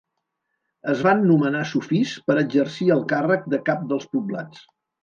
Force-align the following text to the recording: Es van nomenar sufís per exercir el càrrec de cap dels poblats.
Es 0.93 1.03
van 1.07 1.21
nomenar 1.33 1.61
sufís 1.73 2.15
per 2.31 2.39
exercir 2.45 2.91
el 2.99 3.07
càrrec 3.15 3.49
de 3.57 3.65
cap 3.71 3.89
dels 3.95 4.15
poblats. 4.17 4.71